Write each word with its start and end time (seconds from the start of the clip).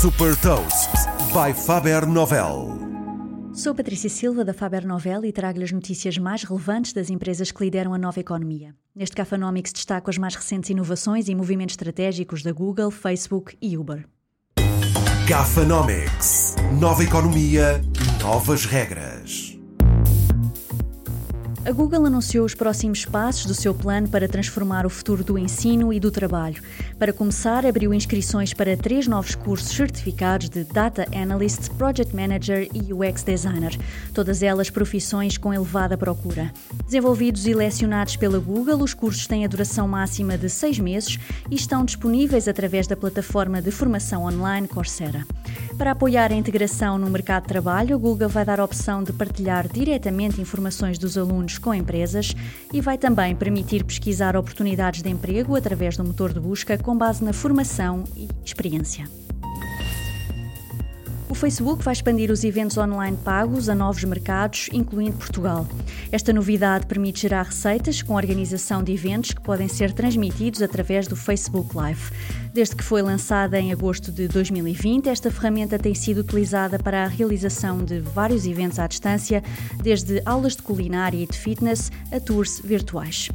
Super 0.00 0.36
Toast 0.42 0.90
by 1.32 1.58
Faber 1.58 2.06
Novel. 2.06 2.78
Sou 3.54 3.74
Patrícia 3.74 4.10
Silva 4.10 4.44
da 4.44 4.52
Faber 4.52 4.86
Novel 4.86 5.24
e 5.24 5.32
trago-lhe 5.32 5.64
as 5.64 5.72
notícias 5.72 6.18
mais 6.18 6.42
relevantes 6.42 6.92
das 6.92 7.08
empresas 7.08 7.50
que 7.50 7.64
lideram 7.64 7.94
a 7.94 7.98
nova 7.98 8.20
economia. 8.20 8.74
Neste 8.94 9.16
Cafanomics 9.16 9.72
destaco 9.72 10.10
as 10.10 10.18
mais 10.18 10.34
recentes 10.34 10.68
inovações 10.68 11.28
e 11.28 11.34
movimentos 11.34 11.72
estratégicos 11.72 12.42
da 12.42 12.52
Google, 12.52 12.90
Facebook 12.90 13.56
e 13.58 13.78
Uber. 13.78 14.06
Gafanomics. 15.26 16.56
Nova 16.78 17.02
economia, 17.02 17.80
novas 18.20 18.66
regras. 18.66 19.15
A 21.66 21.72
Google 21.72 22.06
anunciou 22.06 22.46
os 22.46 22.54
próximos 22.54 23.04
passos 23.04 23.44
do 23.44 23.52
seu 23.52 23.74
plano 23.74 24.06
para 24.06 24.28
transformar 24.28 24.86
o 24.86 24.88
futuro 24.88 25.24
do 25.24 25.36
ensino 25.36 25.92
e 25.92 25.98
do 25.98 26.12
trabalho. 26.12 26.62
Para 26.96 27.12
começar, 27.12 27.66
abriu 27.66 27.92
inscrições 27.92 28.54
para 28.54 28.76
três 28.76 29.08
novos 29.08 29.34
cursos 29.34 29.74
certificados 29.74 30.48
de 30.48 30.62
Data 30.62 31.04
Analyst, 31.12 31.70
Project 31.70 32.14
Manager 32.14 32.68
e 32.72 32.92
UX 32.92 33.24
Designer, 33.24 33.76
todas 34.14 34.44
elas 34.44 34.70
profissões 34.70 35.36
com 35.36 35.52
elevada 35.52 35.98
procura. 35.98 36.52
Desenvolvidos 36.84 37.48
e 37.48 37.52
lecionados 37.52 38.14
pela 38.14 38.38
Google, 38.38 38.84
os 38.84 38.94
cursos 38.94 39.26
têm 39.26 39.44
a 39.44 39.48
duração 39.48 39.88
máxima 39.88 40.38
de 40.38 40.48
seis 40.48 40.78
meses 40.78 41.18
e 41.50 41.56
estão 41.56 41.84
disponíveis 41.84 42.46
através 42.46 42.86
da 42.86 42.96
plataforma 42.96 43.60
de 43.60 43.72
formação 43.72 44.22
online 44.22 44.68
Coursera. 44.68 45.26
Para 45.76 45.90
apoiar 45.90 46.32
a 46.32 46.34
integração 46.34 46.96
no 46.96 47.10
mercado 47.10 47.42
de 47.42 47.48
trabalho, 47.48 47.96
a 47.96 47.98
Google 47.98 48.30
vai 48.30 48.44
dar 48.44 48.60
a 48.60 48.64
opção 48.64 49.02
de 49.02 49.12
partilhar 49.12 49.68
diretamente 49.68 50.40
informações 50.40 50.96
dos 50.96 51.18
alunos 51.18 51.55
com 51.58 51.74
empresas 51.74 52.34
e 52.72 52.80
vai 52.80 52.98
também 52.98 53.34
permitir 53.34 53.84
pesquisar 53.84 54.36
oportunidades 54.36 55.02
de 55.02 55.08
emprego 55.08 55.56
através 55.56 55.96
do 55.96 56.04
motor 56.04 56.32
de 56.32 56.40
busca 56.40 56.78
com 56.78 56.96
base 56.96 57.24
na 57.24 57.32
formação 57.32 58.04
e 58.16 58.28
experiência. 58.44 59.25
Facebook 61.36 61.84
vai 61.84 61.92
expandir 61.92 62.30
os 62.30 62.44
eventos 62.44 62.78
online 62.78 63.16
pagos 63.22 63.68
a 63.68 63.74
novos 63.74 64.02
mercados, 64.04 64.70
incluindo 64.72 65.18
Portugal. 65.18 65.66
Esta 66.10 66.32
novidade 66.32 66.86
permite 66.86 67.20
gerar 67.20 67.42
receitas 67.42 68.00
com 68.00 68.14
a 68.14 68.16
organização 68.16 68.82
de 68.82 68.92
eventos 68.92 69.32
que 69.32 69.42
podem 69.42 69.68
ser 69.68 69.92
transmitidos 69.92 70.62
através 70.62 71.06
do 71.06 71.14
Facebook 71.14 71.76
Live. 71.76 72.10
Desde 72.54 72.74
que 72.74 72.82
foi 72.82 73.02
lançada 73.02 73.60
em 73.60 73.70
agosto 73.70 74.10
de 74.10 74.26
2020, 74.28 75.10
esta 75.10 75.30
ferramenta 75.30 75.78
tem 75.78 75.94
sido 75.94 76.22
utilizada 76.22 76.78
para 76.78 77.04
a 77.04 77.06
realização 77.06 77.84
de 77.84 78.00
vários 78.00 78.46
eventos 78.46 78.78
à 78.78 78.86
distância, 78.86 79.44
desde 79.82 80.22
aulas 80.24 80.56
de 80.56 80.62
culinária 80.62 81.18
e 81.22 81.26
de 81.26 81.36
fitness 81.36 81.92
a 82.10 82.18
tours 82.18 82.62
virtuais. 82.64 83.28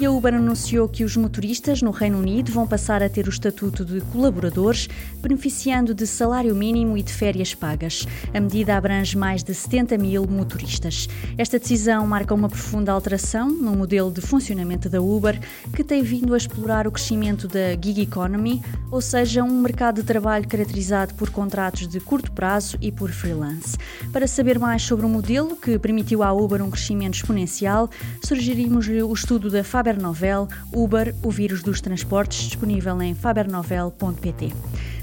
E 0.00 0.06
a 0.06 0.10
Uber 0.10 0.32
anunciou 0.32 0.88
que 0.88 1.04
os 1.04 1.14
motoristas 1.14 1.82
no 1.82 1.90
Reino 1.90 2.20
Unido 2.20 2.50
vão 2.50 2.66
passar 2.66 3.02
a 3.02 3.08
ter 3.10 3.26
o 3.26 3.28
estatuto 3.28 3.84
de 3.84 4.00
colaboradores, 4.00 4.88
beneficiando 5.18 5.92
de 5.92 6.06
salário 6.06 6.56
mínimo 6.56 6.96
e 6.96 7.02
de 7.02 7.12
férias 7.12 7.54
pagas. 7.54 8.08
A 8.32 8.40
medida 8.40 8.78
abrange 8.78 9.14
mais 9.14 9.42
de 9.42 9.52
70 9.52 9.98
mil 9.98 10.26
motoristas. 10.26 11.06
Esta 11.36 11.58
decisão 11.58 12.06
marca 12.06 12.34
uma 12.34 12.48
profunda 12.48 12.92
alteração 12.92 13.50
no 13.50 13.76
modelo 13.76 14.10
de 14.10 14.22
funcionamento 14.22 14.88
da 14.88 15.02
Uber, 15.02 15.38
que 15.76 15.84
tem 15.84 16.02
vindo 16.02 16.32
a 16.32 16.38
explorar 16.38 16.86
o 16.86 16.90
crescimento 16.90 17.46
da 17.46 17.72
gig 17.72 18.00
economy, 18.00 18.62
ou 18.90 19.02
seja, 19.02 19.44
um 19.44 19.60
mercado 19.60 19.96
de 19.96 20.06
trabalho 20.06 20.48
caracterizado 20.48 21.12
por 21.12 21.28
contratos 21.28 21.86
de 21.86 22.00
curto 22.00 22.32
prazo 22.32 22.78
e 22.80 22.90
por 22.90 23.10
freelance. 23.10 23.76
Para 24.10 24.26
saber 24.26 24.58
mais 24.58 24.80
sobre 24.80 25.04
o 25.04 25.10
modelo 25.10 25.56
que 25.56 25.78
permitiu 25.78 26.22
à 26.22 26.32
Uber 26.32 26.62
um 26.62 26.70
crescimento 26.70 27.16
exponencial, 27.16 27.90
sugerimos-lhe 28.24 29.02
o 29.02 29.12
estudo 29.12 29.50
da 29.50 29.62
Faber 29.62 29.89
Fabernovel, 29.90 30.48
Uber, 30.72 31.14
o 31.20 31.30
vírus 31.30 31.62
dos 31.62 31.80
transportes, 31.80 32.44
disponível 32.44 33.02
em 33.02 33.12
fabernovel.pt. 33.12 34.52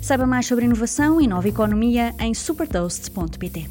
Saiba 0.02 0.26
mais 0.26 0.46
sobre 0.46 0.64
inovação 0.64 1.20
e 1.20 1.28
nova 1.28 1.48
economia 1.48 2.16
em 2.20 2.34
supertoast.pt. 2.34 3.68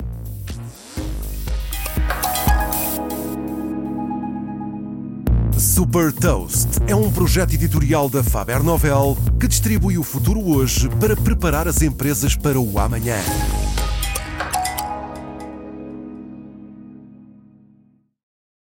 Super 5.59 6.13
Toast 6.13 6.69
é 6.87 6.95
um 6.95 7.11
projeto 7.11 7.55
editorial 7.55 8.11
da 8.11 8.23
Faber 8.23 8.63
Novel 8.63 9.17
que 9.41 9.49
distribui 9.49 9.97
o 9.97 10.03
futuro 10.03 10.47
hoje 10.47 10.91
para 11.01 11.17
preparar 11.17 11.67
as 11.67 11.81
empresas 11.81 12.37
para 12.37 12.61
o 12.61 12.79
amanhã. 12.79 13.17